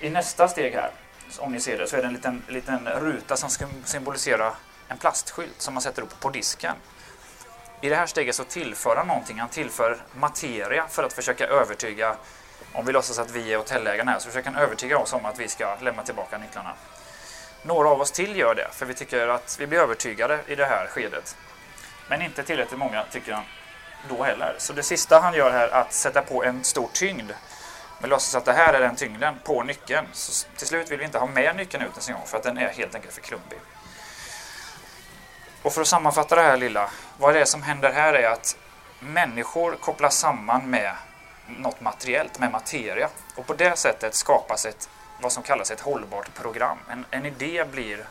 i 0.00 0.10
nästa 0.10 0.48
steg 0.48 0.72
här. 0.72 0.90
Om 1.38 1.52
ni 1.52 1.60
ser 1.60 1.78
det 1.78 1.86
så 1.86 1.96
är 1.96 2.00
det 2.00 2.06
en 2.06 2.12
liten, 2.12 2.42
liten 2.48 2.88
ruta 2.88 3.36
som 3.36 3.50
ska 3.50 3.66
symbolisera 3.84 4.52
en 4.88 4.98
plastskylt 4.98 5.62
som 5.62 5.74
man 5.74 5.82
sätter 5.82 6.02
upp 6.02 6.20
på 6.20 6.30
disken. 6.30 6.76
I 7.80 7.88
det 7.88 7.96
här 7.96 8.06
steget 8.06 8.34
så 8.34 8.44
tillför 8.44 8.96
han 8.96 9.06
någonting. 9.06 9.38
Han 9.38 9.48
tillför 9.48 9.98
materia 10.14 10.88
för 10.88 11.04
att 11.04 11.12
försöka 11.12 11.46
övertyga, 11.46 12.16
om 12.72 12.86
vi 12.86 12.92
låtsas 12.92 13.18
att 13.18 13.30
vi 13.30 13.52
är 13.52 13.56
hotellägarna 13.56 14.10
här, 14.10 14.18
så 14.18 14.28
försöker 14.28 14.50
han 14.50 14.62
övertyga 14.62 14.98
oss 14.98 15.12
om 15.12 15.24
att 15.24 15.38
vi 15.38 15.48
ska 15.48 15.76
lämna 15.80 16.02
tillbaka 16.02 16.38
nycklarna. 16.38 16.74
Några 17.62 17.88
av 17.88 18.00
oss 18.00 18.10
till 18.10 18.36
gör 18.36 18.54
det, 18.54 18.68
för 18.72 18.86
vi 18.86 18.94
tycker 18.94 19.28
att 19.28 19.56
vi 19.60 19.66
blir 19.66 19.78
övertygade 19.78 20.40
i 20.46 20.54
det 20.54 20.66
här 20.66 20.86
skedet. 20.86 21.36
Men 22.08 22.22
inte 22.22 22.42
tillräckligt 22.42 22.78
många 22.78 23.04
tycker 23.10 23.32
han 23.32 23.44
då 24.08 24.22
heller. 24.22 24.54
Så 24.58 24.72
det 24.72 24.82
sista 24.82 25.20
han 25.20 25.34
gör 25.34 25.50
här 25.50 25.68
är 25.68 25.80
att 25.80 25.92
sätta 25.92 26.22
på 26.22 26.44
en 26.44 26.64
stor 26.64 26.88
tyngd. 26.92 27.32
Vi 28.02 28.08
låtsas 28.08 28.34
att 28.34 28.44
det 28.44 28.52
här 28.52 28.74
är 28.74 28.80
den 28.80 28.96
tyngden 28.96 29.34
på 29.44 29.62
nyckeln. 29.62 30.06
Så 30.12 30.46
till 30.56 30.66
slut 30.66 30.90
vill 30.90 30.98
vi 30.98 31.04
inte 31.04 31.18
ha 31.18 31.26
med 31.26 31.56
nyckeln 31.56 31.82
ut 31.82 31.90
ens 31.90 32.08
en 32.08 32.14
gång 32.14 32.26
för 32.26 32.36
att 32.36 32.42
den 32.42 32.58
är 32.58 32.68
helt 32.68 32.94
enkelt 32.94 33.14
för 33.14 33.20
klumpig. 33.20 33.58
Och 35.62 35.72
för 35.72 35.80
att 35.80 35.86
sammanfatta 35.86 36.36
det 36.36 36.42
här 36.42 36.56
lilla, 36.56 36.90
vad 37.18 37.34
det 37.34 37.40
är 37.40 37.44
som 37.44 37.62
händer 37.62 37.92
här 37.92 38.14
är 38.14 38.28
att 38.28 38.56
människor 39.00 39.76
kopplas 39.80 40.16
samman 40.16 40.70
med 40.70 40.92
något 41.46 41.80
materiellt, 41.80 42.38
med 42.38 42.52
materia. 42.52 43.08
Och 43.34 43.46
på 43.46 43.54
det 43.54 43.78
sättet 43.78 44.14
skapas 44.14 44.66
ett, 44.66 44.88
vad 45.22 45.32
som 45.32 45.42
kallas 45.42 45.70
ett 45.70 45.80
hållbart 45.80 46.34
program. 46.34 46.78
En, 46.88 47.04
en 47.10 47.26
idé 47.26 47.64
blir 47.72 48.06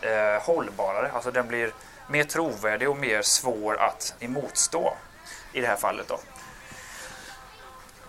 eh, 0.00 0.42
hållbarare, 0.42 1.10
alltså 1.14 1.30
den 1.30 1.48
blir 1.48 1.72
mer 2.06 2.24
trovärdig 2.24 2.90
och 2.90 2.96
mer 2.96 3.22
svår 3.22 3.80
att 3.80 4.14
emotstå 4.20 4.96
i 5.52 5.60
det 5.60 5.66
här 5.66 5.76
fallet. 5.76 6.08
Då. 6.08 6.18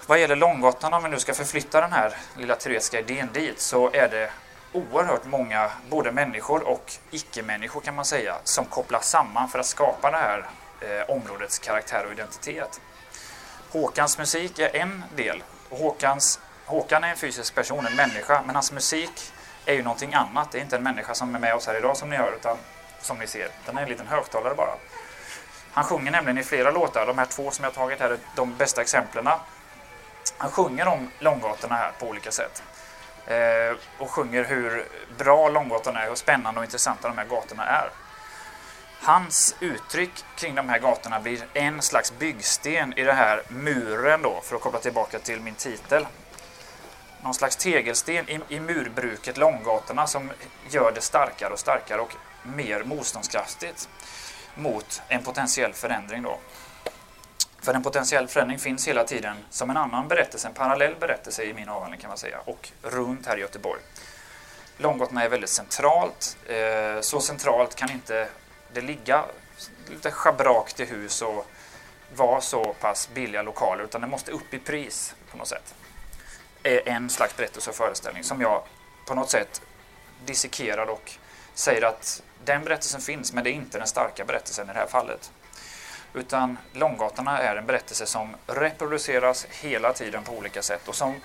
Vad 0.07 0.19
gäller 0.19 0.35
Långgatan, 0.35 0.93
om 0.93 1.03
vi 1.03 1.09
nu 1.09 1.19
ska 1.19 1.33
förflytta 1.33 1.81
den 1.81 1.91
här 1.91 2.17
lilla 2.37 2.55
teoretiska 2.55 2.99
idén 2.99 3.29
dit, 3.33 3.59
så 3.59 3.91
är 3.91 4.09
det 4.09 4.31
oerhört 4.73 5.25
många, 5.25 5.71
både 5.89 6.11
människor 6.11 6.67
och 6.67 6.91
icke-människor 7.11 7.81
kan 7.81 7.95
man 7.95 8.05
säga, 8.05 8.35
som 8.43 8.65
kopplas 8.65 9.09
samman 9.09 9.49
för 9.49 9.59
att 9.59 9.65
skapa 9.65 10.11
det 10.11 10.17
här 10.17 10.45
eh, 10.81 11.09
områdets 11.09 11.59
karaktär 11.59 12.05
och 12.05 12.11
identitet. 12.11 12.81
Håkans 13.71 14.17
musik 14.17 14.59
är 14.59 14.75
en 14.75 15.03
del. 15.15 15.43
Håkans, 15.69 16.39
Håkan 16.65 17.03
är 17.03 17.09
en 17.09 17.17
fysisk 17.17 17.55
person, 17.55 17.85
en 17.85 17.95
människa, 17.95 18.41
men 18.45 18.55
hans 18.55 18.71
musik 18.71 19.31
är 19.65 19.73
ju 19.73 19.83
någonting 19.83 20.13
annat. 20.13 20.51
Det 20.51 20.57
är 20.57 20.61
inte 20.61 20.75
en 20.75 20.83
människa 20.83 21.13
som 21.13 21.35
är 21.35 21.39
med 21.39 21.55
oss 21.55 21.67
här 21.67 21.77
idag 21.77 21.97
som 21.97 22.09
ni 22.09 22.15
hör, 22.15 22.33
utan 22.35 22.57
som 23.01 23.17
ni 23.17 23.27
ser, 23.27 23.49
den 23.65 23.77
är 23.77 23.81
en 23.81 23.89
liten 23.89 24.07
högtalare 24.07 24.55
bara. 24.55 24.75
Han 25.71 25.83
sjunger 25.83 26.11
nämligen 26.11 26.37
i 26.37 26.43
flera 26.43 26.71
låtar, 26.71 27.05
de 27.05 27.17
här 27.17 27.25
två 27.25 27.51
som 27.51 27.63
jag 27.63 27.73
tagit 27.73 27.99
här 27.99 28.09
är 28.09 28.17
de 28.35 28.55
bästa 28.55 28.81
exemplen. 28.81 29.27
Han 30.37 30.51
sjunger 30.51 30.87
om 30.87 31.11
långgatorna 31.19 31.75
här 31.75 31.91
på 31.99 32.07
olika 32.07 32.31
sätt. 32.31 32.63
Eh, 33.27 33.77
och 33.97 34.11
sjunger 34.11 34.43
hur 34.43 34.85
bra 35.17 35.49
långgatorna 35.49 36.03
är, 36.03 36.07
hur 36.07 36.15
spännande 36.15 36.59
och 36.59 36.63
intressanta 36.63 37.07
de 37.07 37.17
här 37.17 37.25
gatorna 37.25 37.65
är. 37.65 37.89
Hans 39.01 39.55
uttryck 39.59 40.25
kring 40.35 40.55
de 40.55 40.69
här 40.69 40.79
gatorna 40.79 41.19
blir 41.19 41.45
en 41.53 41.81
slags 41.81 42.13
byggsten 42.19 42.93
i 42.99 43.03
den 43.03 43.15
här 43.15 43.41
muren 43.47 44.21
då, 44.21 44.41
för 44.43 44.55
att 44.55 44.61
koppla 44.61 44.79
tillbaka 44.79 45.19
till 45.19 45.39
min 45.39 45.55
titel. 45.55 46.07
Någon 47.25 47.33
slags 47.33 47.55
tegelsten 47.55 48.29
i, 48.29 48.39
i 48.49 48.59
murbruket 48.59 49.37
Långgatorna 49.37 50.07
som 50.07 50.31
gör 50.69 50.91
det 50.95 51.01
starkare 51.01 51.53
och 51.53 51.59
starkare 51.59 52.01
och 52.01 52.15
mer 52.43 52.83
motståndskraftigt 52.83 53.89
mot 54.55 55.01
en 55.07 55.23
potentiell 55.23 55.73
förändring 55.73 56.23
då. 56.23 56.39
För 57.61 57.73
en 57.73 57.83
potentiell 57.83 58.27
förändring 58.27 58.59
finns 58.59 58.87
hela 58.87 59.03
tiden 59.03 59.37
som 59.49 59.69
en 59.69 59.77
annan 59.77 60.07
berättelse, 60.07 60.47
en 60.47 60.53
parallell 60.53 60.95
berättelse 60.99 61.43
i 61.43 61.53
min 61.53 61.69
avhandling 61.69 62.01
kan 62.01 62.07
man 62.07 62.17
säga, 62.17 62.39
och 62.45 62.71
runt 62.81 63.25
här 63.25 63.37
i 63.37 63.41
Göteborg. 63.41 63.81
Långgatorna 64.77 65.23
är 65.23 65.29
väldigt 65.29 65.49
centralt. 65.49 66.37
Eh, 66.45 67.01
så 67.01 67.19
centralt 67.19 67.75
kan 67.75 67.91
inte 67.91 68.27
det 68.73 68.81
ligga 68.81 69.25
lite 69.89 70.11
schabrakt 70.11 70.79
i 70.79 70.85
hus 70.85 71.21
och 71.21 71.45
vara 72.15 72.41
så 72.41 72.73
pass 72.73 73.09
billiga 73.13 73.41
lokaler, 73.41 73.83
utan 73.83 74.01
det 74.01 74.07
måste 74.07 74.31
upp 74.31 74.53
i 74.53 74.59
pris 74.59 75.15
på 75.31 75.37
något 75.37 75.47
sätt 75.47 75.75
är 76.65 76.89
en 76.89 77.09
slags 77.09 77.37
berättelse 77.37 77.69
och 77.69 77.75
föreställning 77.75 78.23
som 78.23 78.41
jag 78.41 78.63
på 79.05 79.15
något 79.15 79.29
sätt 79.29 79.61
dissekerar 80.25 80.87
och 80.87 81.11
säger 81.53 81.85
att 81.85 82.23
den 82.43 82.63
berättelsen 82.63 83.01
finns, 83.01 83.33
men 83.33 83.43
det 83.43 83.49
är 83.49 83.53
inte 83.53 83.77
den 83.77 83.87
starka 83.87 84.25
berättelsen 84.25 84.69
i 84.69 84.73
det 84.73 84.79
här 84.79 84.87
fallet. 84.87 85.31
Utan 86.13 86.57
Långgatorna 86.73 87.39
är 87.39 87.55
en 87.55 87.65
berättelse 87.65 88.05
som 88.05 88.35
reproduceras 88.47 89.45
hela 89.45 89.93
tiden 89.93 90.23
på 90.23 90.31
olika 90.31 90.61
sätt 90.61 90.87
och 90.87 90.95
som, 90.95 91.15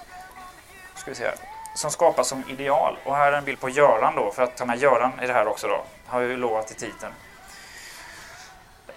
ska 0.97 1.11
vi 1.11 1.14
säga, 1.14 1.32
som 1.76 1.90
skapas 1.90 2.28
som 2.28 2.44
ideal. 2.49 2.97
Och 3.04 3.16
här 3.16 3.32
är 3.32 3.38
en 3.38 3.44
bild 3.44 3.61
på 3.61 3.68
Göran 3.68 4.16
då, 4.16 4.32
för 4.32 4.42
att 4.42 4.56
ta 4.56 4.66
med 4.66 4.78
Göran 4.78 5.20
i 5.23 5.26
det 5.26 5.32
här 5.32 5.47
också 5.47 5.68
då, 5.68 5.85
har 6.06 6.20
jag 6.20 6.30
ju 6.30 6.37
lovat 6.37 6.70
i 6.70 6.75
titeln. 6.75 7.12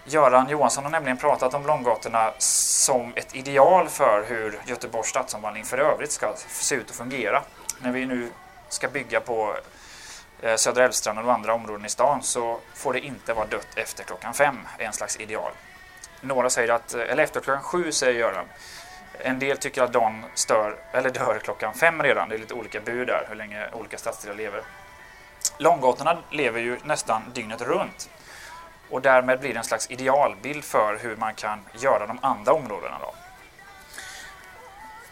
Göran 0.05 0.49
Johansson 0.49 0.83
har 0.83 0.91
nämligen 0.91 1.17
pratat 1.17 1.53
om 1.53 1.65
Långgatorna 1.65 2.33
som 2.37 3.13
ett 3.15 3.35
ideal 3.35 3.89
för 3.89 4.25
hur 4.27 4.59
Göteborgs 4.65 5.07
stadsomvandling 5.07 5.65
för 5.65 5.77
övrigt 5.77 6.11
ska 6.11 6.33
se 6.47 6.75
ut 6.75 6.89
och 6.89 6.95
fungera. 6.95 7.41
När 7.79 7.91
vi 7.91 8.05
nu 8.05 8.29
ska 8.69 8.87
bygga 8.87 9.19
på 9.19 9.55
eh, 10.41 10.55
Södra 10.55 10.83
Älvstranden 10.83 11.25
och 11.25 11.33
andra 11.33 11.53
områden 11.53 11.85
i 11.85 11.89
stan 11.89 12.23
så 12.23 12.59
får 12.73 12.93
det 12.93 12.99
inte 12.99 13.33
vara 13.33 13.45
dött 13.45 13.67
efter 13.75 14.03
klockan 14.03 14.33
fem, 14.33 14.57
är 14.77 14.85
en 14.85 14.93
slags 14.93 15.19
ideal. 15.19 15.51
Några 16.21 16.49
säger 16.49 16.73
att, 16.73 16.93
eh, 16.93 17.01
eller 17.01 17.23
efter 17.23 17.41
klockan 17.41 17.63
sju 17.63 17.91
säger 17.91 18.19
Göran. 18.19 18.45
En 19.19 19.39
del 19.39 19.57
tycker 19.57 19.83
att 19.83 19.93
dagen 19.93 20.25
stör, 20.33 20.75
eller 20.91 21.09
dör 21.09 21.39
klockan 21.43 21.73
fem 21.73 22.03
redan. 22.03 22.29
Det 22.29 22.35
är 22.35 22.39
lite 22.39 22.53
olika 22.53 22.79
bud 22.79 23.07
där, 23.07 23.25
hur 23.29 23.35
länge 23.35 23.69
olika 23.73 23.97
stadsdelar 23.97 24.35
lever. 24.35 24.63
Långgatorna 25.57 26.17
lever 26.29 26.59
ju 26.59 26.77
nästan 26.83 27.21
dygnet 27.33 27.61
runt. 27.61 28.09
Och 28.93 29.01
därmed 29.01 29.39
blir 29.39 29.53
det 29.53 29.57
en 29.57 29.63
slags 29.63 29.91
idealbild 29.91 30.63
för 30.63 30.99
hur 31.01 31.15
man 31.15 31.35
kan 31.35 31.59
göra 31.73 32.07
de 32.07 32.19
andra 32.21 32.53
områdena. 32.53 32.97
Då. 33.01 33.13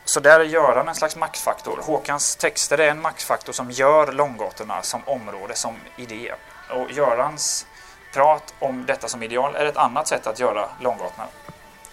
Så 0.06 0.20
där 0.20 0.40
är 0.40 0.44
Göran 0.44 0.88
en 0.88 0.96
slags 0.96 1.16
maktfaktor. 1.16 1.80
Håkans 1.84 2.36
texter 2.36 2.78
är 2.78 2.90
en 2.90 3.02
maktfaktor 3.02 3.54
som 3.54 3.72
gör 3.72 4.12
Långgatorna 4.12 4.82
som 4.82 5.02
område, 5.06 5.56
som 5.56 5.76
idé. 5.96 6.34
Och 6.70 6.92
Görans 6.92 7.68
prat 8.14 8.54
om 8.60 8.86
detta 8.86 9.08
som 9.08 9.24
ideal 9.24 9.56
är 9.56 9.66
ett 9.66 9.78
annat 9.78 10.08
sätt 10.08 10.28
att 10.28 10.40
göra 10.40 10.70
Långgatorna 10.80 11.28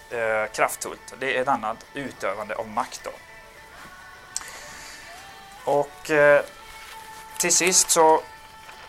eh, 0.09 0.51
kraftfullt. 0.51 1.13
Det 1.19 1.37
är 1.37 1.41
ett 1.41 1.47
annat 1.47 1.85
utövande 1.93 2.55
av 2.55 2.67
makt. 2.67 3.01
Då. 3.03 3.11
Och 5.71 6.11
eh, 6.11 6.41
till 7.39 7.53
sist 7.55 7.89
så 7.89 8.21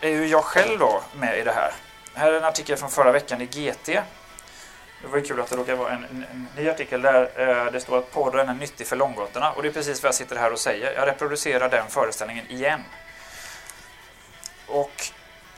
är 0.01 0.09
ju 0.09 0.27
jag 0.27 0.43
själv 0.43 0.79
då 0.79 1.03
med 1.13 1.39
i 1.39 1.43
det 1.43 1.53
här. 1.53 1.73
Här 2.13 2.31
är 2.31 2.37
en 2.37 2.43
artikel 2.43 2.77
från 2.77 2.89
förra 2.89 3.11
veckan 3.11 3.41
i 3.41 3.45
GT. 3.45 3.85
Det 5.01 5.07
var 5.07 5.17
ju 5.17 5.23
kul 5.23 5.39
att 5.39 5.49
det 5.49 5.55
råkar 5.55 5.75
vara 5.75 5.91
en, 5.91 6.03
en, 6.03 6.25
en 6.31 6.47
ny 6.57 6.69
artikel 6.69 7.01
där 7.01 7.31
eh, 7.35 7.71
det 7.71 7.79
står 7.79 7.97
att 7.97 8.11
porren 8.11 8.49
är 8.49 8.53
nyttig 8.53 8.87
för 8.87 8.95
långgatorna. 8.95 9.51
Och 9.51 9.61
det 9.61 9.67
är 9.67 9.73
precis 9.73 10.03
vad 10.03 10.07
jag 10.07 10.15
sitter 10.15 10.35
här 10.35 10.51
och 10.51 10.59
säger. 10.59 10.93
Jag 10.93 11.07
reproducerar 11.07 11.69
den 11.69 11.87
föreställningen 11.87 12.51
igen. 12.51 12.81
Och 14.67 15.11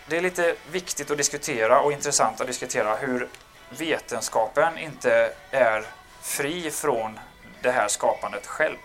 det 0.07 0.17
är 0.17 0.22
lite 0.22 0.55
viktigt 0.72 1.12
att 1.12 1.17
diskutera 1.17 1.81
och 1.81 1.91
intressant 1.91 2.41
att 2.41 2.48
diskutera 2.48 2.95
hur 2.95 3.27
vetenskapen 3.69 4.77
inte 4.77 5.33
är 5.51 5.86
fri 6.22 6.72
från 6.72 7.19
det 7.62 7.72
här 7.72 7.88
skapandet 7.88 8.48
själv. 8.48 8.77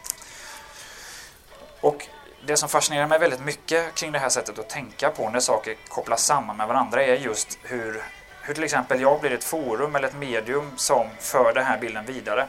Och 1.80 2.06
det 2.48 2.56
som 2.56 2.68
fascinerar 2.68 3.06
mig 3.06 3.18
väldigt 3.18 3.40
mycket 3.40 3.94
kring 3.94 4.12
det 4.12 4.18
här 4.18 4.28
sättet 4.28 4.58
att 4.58 4.68
tänka 4.68 5.10
på 5.10 5.30
när 5.30 5.40
saker 5.40 5.76
kopplas 5.88 6.24
samman 6.24 6.56
med 6.56 6.68
varandra 6.68 7.02
är 7.02 7.14
just 7.14 7.58
hur, 7.62 8.02
hur 8.42 8.54
till 8.54 8.64
exempel 8.64 9.00
jag 9.00 9.20
blir 9.20 9.32
ett 9.32 9.44
forum 9.44 9.96
eller 9.96 10.08
ett 10.08 10.16
medium 10.16 10.72
som 10.76 11.06
för 11.20 11.52
den 11.54 11.64
här 11.64 11.78
bilden 11.78 12.06
vidare. 12.06 12.46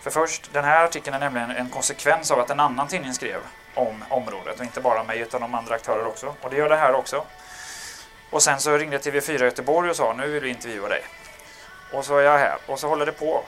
För 0.00 0.10
först, 0.10 0.52
den 0.52 0.64
här 0.64 0.84
artikeln 0.84 1.14
är 1.14 1.20
nämligen 1.20 1.50
en 1.50 1.70
konsekvens 1.70 2.30
av 2.30 2.40
att 2.40 2.50
en 2.50 2.60
annan 2.60 2.88
tidning 2.88 3.14
skrev 3.14 3.40
om 3.74 4.04
området 4.08 4.58
och 4.58 4.64
inte 4.64 4.80
bara 4.80 5.04
mig 5.04 5.18
utan 5.20 5.40
de 5.40 5.54
andra 5.54 5.74
aktörer 5.74 6.06
också. 6.06 6.34
Och 6.40 6.50
det 6.50 6.56
gör 6.56 6.68
det 6.68 6.76
här 6.76 6.94
också. 6.94 7.24
Och 8.30 8.42
sen 8.42 8.60
så 8.60 8.76
ringde 8.76 8.98
TV4 8.98 9.42
Göteborg 9.44 9.90
och 9.90 9.96
sa 9.96 10.12
nu 10.12 10.30
vill 10.30 10.42
vi 10.42 10.48
intervjua 10.48 10.88
dig. 10.88 11.02
Och 11.92 12.04
så 12.04 12.16
är 12.16 12.22
jag 12.22 12.38
här 12.38 12.58
och 12.66 12.80
så 12.80 12.88
håller 12.88 13.06
det 13.06 13.12
på. 13.12 13.44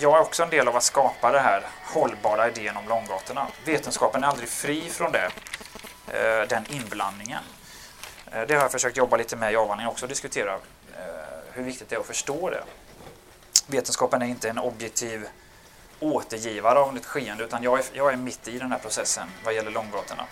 Jag 0.00 0.16
är 0.16 0.20
också 0.20 0.42
en 0.42 0.50
del 0.50 0.68
av 0.68 0.76
att 0.76 0.82
skapa 0.82 1.32
den 1.32 1.44
här 1.44 1.66
hållbara 1.84 2.48
idén 2.48 2.76
om 2.76 2.88
långgatorna. 2.88 3.46
Vetenskapen 3.64 4.24
är 4.24 4.28
aldrig 4.28 4.48
fri 4.48 4.90
från 4.90 5.12
det, 5.12 5.30
eh, 6.06 6.48
den 6.48 6.66
inblandningen. 6.68 7.42
Eh, 8.32 8.42
det 8.42 8.54
har 8.54 8.62
jag 8.62 8.72
försökt 8.72 8.96
jobba 8.96 9.16
lite 9.16 9.36
med 9.36 9.52
i 9.52 9.56
avhandlingen 9.56 9.92
också, 9.92 10.06
diskutera 10.06 10.54
eh, 10.54 10.60
hur 11.52 11.62
viktigt 11.62 11.88
det 11.88 11.96
är 11.96 12.00
att 12.00 12.06
förstå 12.06 12.50
det. 12.50 12.62
Vetenskapen 13.66 14.22
är 14.22 14.26
inte 14.26 14.48
en 14.48 14.58
objektiv 14.58 15.28
återgivare 16.00 16.78
av 16.78 16.96
ett 16.96 17.06
skeende 17.06 17.44
utan 17.44 17.62
jag 17.62 17.78
är, 17.78 17.84
jag 17.92 18.12
är 18.12 18.16
mitt 18.16 18.48
i 18.48 18.58
den 18.58 18.72
här 18.72 18.78
processen 18.78 19.28
vad 19.44 19.54
gäller 19.54 19.70
långgatorna 19.70 20.24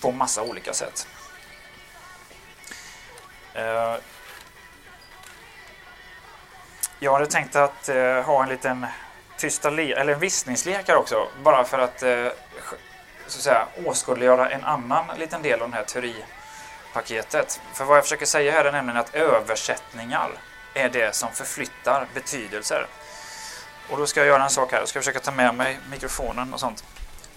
på 0.00 0.12
massa 0.12 0.42
olika 0.42 0.72
sätt. 0.72 1.06
Jag 7.04 7.12
hade 7.12 7.26
tänkt 7.26 7.56
att 7.56 7.88
eh, 7.88 8.22
ha 8.22 8.42
en 8.42 8.48
liten 8.48 8.86
tysta 9.36 9.68
eller 9.68 10.12
en 10.12 10.20
vissningslek 10.20 10.88
här 10.88 10.96
också. 10.96 11.28
Bara 11.42 11.64
för 11.64 11.78
att, 11.78 12.02
eh, 12.02 12.26
så 13.26 13.38
att 13.38 13.42
säga, 13.42 13.66
åskådliggöra 13.84 14.50
en 14.50 14.64
annan 14.64 15.04
liten 15.18 15.42
del 15.42 15.62
av 15.62 15.70
det 15.70 15.76
här 15.76 15.84
teoripaketet. 15.84 17.60
För 17.74 17.84
vad 17.84 17.96
jag 17.96 18.04
försöker 18.04 18.26
säga 18.26 18.52
här 18.52 18.64
är 18.64 18.72
nämligen 18.72 19.00
att 19.00 19.14
översättningar 19.14 20.30
är 20.74 20.88
det 20.88 21.14
som 21.14 21.32
förflyttar 21.32 22.06
betydelser. 22.14 22.86
Och 23.90 23.98
då 23.98 24.06
ska 24.06 24.20
jag 24.20 24.26
göra 24.26 24.44
en 24.44 24.50
sak 24.50 24.72
här. 24.72 24.78
Jag 24.78 24.88
ska 24.88 25.00
försöka 25.00 25.20
ta 25.20 25.30
med 25.30 25.54
mig 25.54 25.78
mikrofonen 25.90 26.54
och 26.54 26.60
sånt. 26.60 26.84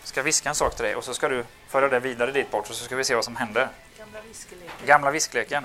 Jag 0.01 0.07
ska 0.07 0.21
viska 0.21 0.49
en 0.49 0.55
sak 0.55 0.75
till 0.75 0.85
dig 0.85 0.95
och 0.95 1.03
så 1.03 1.13
ska 1.13 1.29
du 1.29 1.45
föra 1.67 1.89
det 1.89 1.99
vidare 1.99 2.31
dit 2.31 2.51
bort 2.51 2.69
och 2.69 2.75
så 2.75 2.85
ska 2.85 2.95
vi 2.95 3.03
se 3.03 3.15
vad 3.15 3.25
som 3.25 3.35
händer. 3.35 3.69
Gamla 3.97 4.21
viskeleken. 4.21 4.85
Gamla 4.85 5.11
viskleken. 5.11 5.63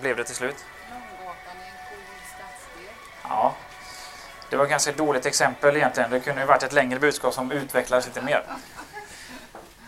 Blev 0.00 0.16
det 0.16 0.24
till 0.24 0.34
slut? 0.34 0.64
Ja, 3.22 3.54
det 4.50 4.56
var 4.56 4.64
ett 4.64 4.70
ganska 4.70 4.92
dåligt 4.92 5.26
exempel 5.26 5.76
egentligen. 5.76 6.10
Det 6.10 6.20
kunde 6.20 6.40
ju 6.40 6.46
varit 6.46 6.62
ett 6.62 6.72
längre 6.72 6.98
budskap 6.98 7.34
som 7.34 7.52
utvecklades 7.52 8.06
lite 8.06 8.22
mer. 8.22 8.44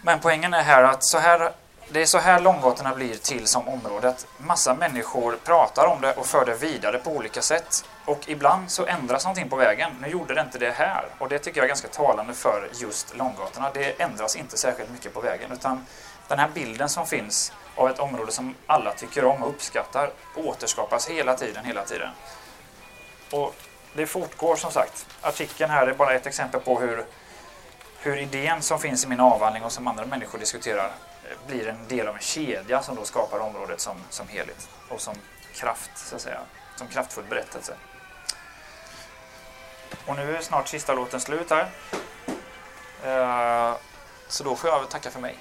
Men 0.03 0.21
poängen 0.21 0.55
är 0.55 0.63
här 0.63 0.83
att 0.83 1.05
så 1.05 1.19
här, 1.19 1.53
det 1.89 2.03
är 2.03 2.07
så 2.07 2.19
här 2.19 2.41
långgatorna 2.41 2.95
blir 2.95 3.15
till 3.15 3.47
som 3.47 3.69
området. 3.69 4.27
Massa 4.39 4.75
människor 4.75 5.37
pratar 5.45 5.87
om 5.87 6.01
det 6.01 6.13
och 6.13 6.27
för 6.27 6.45
det 6.45 6.55
vidare 6.55 6.99
på 6.99 7.11
olika 7.11 7.43
sätt. 7.43 7.85
Och 8.05 8.29
ibland 8.29 8.71
så 8.71 8.87
ändras 8.87 9.25
någonting 9.25 9.49
på 9.49 9.57
vägen. 9.57 9.91
Nu 10.01 10.09
gjorde 10.09 10.35
det 10.35 10.41
inte 10.41 10.59
det 10.59 10.71
här. 10.71 11.05
Och 11.19 11.29
det 11.29 11.39
tycker 11.39 11.59
jag 11.59 11.65
är 11.65 11.69
ganska 11.69 11.89
talande 11.89 12.35
för 12.35 12.69
just 12.73 13.17
långgatorna. 13.17 13.71
Det 13.75 14.01
ändras 14.03 14.37
inte 14.37 14.57
särskilt 14.57 14.91
mycket 14.91 15.15
på 15.15 15.21
vägen. 15.21 15.53
Utan 15.53 15.87
den 16.29 16.39
här 16.39 16.51
bilden 16.55 16.89
som 16.89 17.07
finns 17.07 17.53
av 17.75 17.89
ett 17.89 17.99
område 17.99 18.33
som 18.33 18.55
alla 18.67 18.93
tycker 18.93 19.25
om 19.25 19.43
och 19.43 19.49
uppskattar 19.49 20.11
återskapas 20.35 21.09
hela 21.09 21.35
tiden, 21.37 21.65
hela 21.65 21.85
tiden. 21.85 22.11
Och 23.31 23.55
det 23.95 24.07
fortgår 24.07 24.57
som 24.57 24.71
sagt. 24.71 25.07
Artikeln 25.21 25.71
här 25.71 25.87
är 25.87 25.95
bara 25.95 26.15
ett 26.15 26.27
exempel 26.27 26.61
på 26.61 26.81
hur, 26.81 27.05
hur 27.99 28.17
idén 28.17 28.63
som 28.63 28.79
finns 28.79 29.05
i 29.05 29.09
min 29.09 29.21
avhandling 29.21 29.65
och 29.65 29.73
som 29.73 29.87
andra 29.87 30.07
människor 30.07 30.39
diskuterar 30.39 30.87
eh, 30.87 31.47
blir 31.47 31.69
en 31.69 31.89
del 31.89 32.09
av 32.09 32.15
en 32.15 32.21
kedja 32.21 32.83
som 32.83 32.97
då 32.97 33.05
skapar 33.05 33.39
området 33.39 33.81
som, 33.81 33.97
som 34.11 34.29
helhet 34.29 34.69
och 34.89 35.01
som 35.01 35.15
kraft, 35.55 35.91
så 35.95 36.17
att 36.17 36.23
säga. 36.23 36.41
Som 36.77 36.87
kraftfull 36.87 37.25
berättelse. 37.25 37.75
Och 40.07 40.17
nu 40.17 40.37
är 40.37 40.41
snart 40.41 40.69
sista 40.69 40.95
låten 40.95 41.21
slut 41.21 41.51
här. 41.51 41.69
Eh, 43.05 43.77
så 44.29 44.45
då 44.45 44.57
får 44.57 44.71
jag 44.71 44.91
tacka 44.91 45.11
för 45.11 45.21
mig. 45.21 45.39